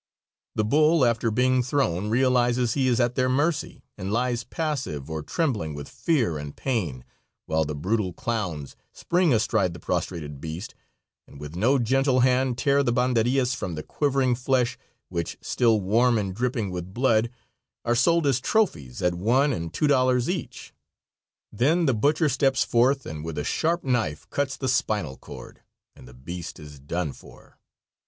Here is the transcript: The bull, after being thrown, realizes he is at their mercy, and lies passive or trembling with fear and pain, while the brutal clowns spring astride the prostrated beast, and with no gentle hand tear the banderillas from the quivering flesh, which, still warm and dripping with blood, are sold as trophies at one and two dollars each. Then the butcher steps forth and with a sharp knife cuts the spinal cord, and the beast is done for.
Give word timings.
The 0.55 0.63
bull, 0.65 1.05
after 1.05 1.29
being 1.29 1.61
thrown, 1.61 2.07
realizes 2.09 2.73
he 2.73 2.87
is 2.87 2.99
at 2.99 3.13
their 3.13 3.29
mercy, 3.29 3.83
and 3.99 4.11
lies 4.11 4.43
passive 4.43 5.11
or 5.11 5.21
trembling 5.21 5.75
with 5.75 5.87
fear 5.87 6.39
and 6.39 6.55
pain, 6.55 7.05
while 7.45 7.65
the 7.65 7.75
brutal 7.75 8.11
clowns 8.11 8.75
spring 8.91 9.31
astride 9.31 9.75
the 9.75 9.79
prostrated 9.79 10.41
beast, 10.41 10.73
and 11.27 11.39
with 11.39 11.55
no 11.55 11.77
gentle 11.77 12.21
hand 12.21 12.57
tear 12.57 12.81
the 12.81 12.91
banderillas 12.91 13.53
from 13.53 13.75
the 13.75 13.83
quivering 13.83 14.33
flesh, 14.33 14.75
which, 15.09 15.37
still 15.39 15.79
warm 15.79 16.17
and 16.17 16.33
dripping 16.33 16.71
with 16.71 16.95
blood, 16.95 17.29
are 17.85 17.93
sold 17.93 18.25
as 18.25 18.39
trophies 18.39 19.03
at 19.03 19.13
one 19.13 19.53
and 19.53 19.71
two 19.71 19.85
dollars 19.85 20.27
each. 20.27 20.73
Then 21.51 21.85
the 21.85 21.93
butcher 21.93 22.27
steps 22.27 22.63
forth 22.63 23.05
and 23.05 23.23
with 23.23 23.37
a 23.37 23.43
sharp 23.43 23.83
knife 23.83 24.27
cuts 24.31 24.57
the 24.57 24.67
spinal 24.67 25.15
cord, 25.15 25.61
and 25.95 26.07
the 26.07 26.15
beast 26.15 26.59
is 26.59 26.79
done 26.79 27.13
for. 27.13 27.59